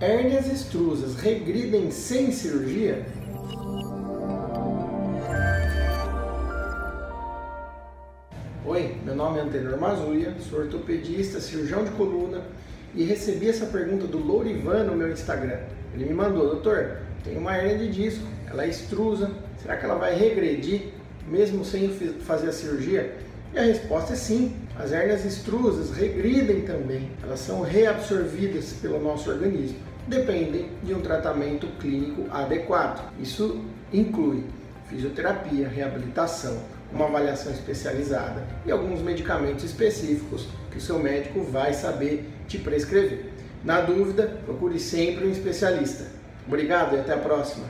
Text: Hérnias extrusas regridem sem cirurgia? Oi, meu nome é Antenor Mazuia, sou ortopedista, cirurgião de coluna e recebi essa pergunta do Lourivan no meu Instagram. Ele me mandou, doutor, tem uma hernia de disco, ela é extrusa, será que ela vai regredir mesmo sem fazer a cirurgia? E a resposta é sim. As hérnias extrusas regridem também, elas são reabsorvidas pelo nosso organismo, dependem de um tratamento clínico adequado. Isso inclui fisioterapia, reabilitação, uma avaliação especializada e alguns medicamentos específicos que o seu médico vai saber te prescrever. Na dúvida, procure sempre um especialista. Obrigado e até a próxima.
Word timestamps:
Hérnias 0.00 0.46
extrusas 0.46 1.14
regridem 1.16 1.90
sem 1.90 2.32
cirurgia? 2.32 3.04
Oi, 8.64 8.96
meu 9.04 9.14
nome 9.14 9.38
é 9.38 9.42
Antenor 9.42 9.78
Mazuia, 9.78 10.34
sou 10.48 10.60
ortopedista, 10.60 11.38
cirurgião 11.38 11.84
de 11.84 11.90
coluna 11.90 12.42
e 12.94 13.04
recebi 13.04 13.50
essa 13.50 13.66
pergunta 13.66 14.06
do 14.06 14.16
Lourivan 14.16 14.84
no 14.84 14.96
meu 14.96 15.12
Instagram. 15.12 15.58
Ele 15.92 16.06
me 16.06 16.14
mandou, 16.14 16.48
doutor, 16.48 16.96
tem 17.22 17.36
uma 17.36 17.54
hernia 17.58 17.76
de 17.76 17.92
disco, 17.92 18.24
ela 18.48 18.64
é 18.64 18.70
extrusa, 18.70 19.30
será 19.60 19.76
que 19.76 19.84
ela 19.84 19.96
vai 19.96 20.14
regredir 20.14 20.94
mesmo 21.28 21.62
sem 21.62 21.90
fazer 22.20 22.48
a 22.48 22.52
cirurgia? 22.52 23.18
E 23.52 23.58
a 23.58 23.62
resposta 23.62 24.12
é 24.12 24.16
sim. 24.16 24.56
As 24.78 24.92
hérnias 24.92 25.24
extrusas 25.24 25.90
regridem 25.90 26.62
também, 26.62 27.10
elas 27.22 27.40
são 27.40 27.60
reabsorvidas 27.60 28.72
pelo 28.80 29.00
nosso 29.00 29.28
organismo, 29.28 29.76
dependem 30.06 30.70
de 30.82 30.94
um 30.94 31.00
tratamento 31.00 31.66
clínico 31.78 32.24
adequado. 32.30 33.12
Isso 33.20 33.62
inclui 33.92 34.44
fisioterapia, 34.88 35.68
reabilitação, 35.68 36.58
uma 36.92 37.06
avaliação 37.06 37.52
especializada 37.52 38.42
e 38.64 38.70
alguns 38.70 39.00
medicamentos 39.00 39.64
específicos 39.64 40.48
que 40.70 40.78
o 40.78 40.80
seu 40.80 40.98
médico 40.98 41.42
vai 41.42 41.74
saber 41.74 42.28
te 42.48 42.58
prescrever. 42.58 43.32
Na 43.64 43.80
dúvida, 43.80 44.38
procure 44.44 44.78
sempre 44.78 45.26
um 45.26 45.30
especialista. 45.30 46.06
Obrigado 46.46 46.96
e 46.96 47.00
até 47.00 47.12
a 47.12 47.18
próxima. 47.18 47.66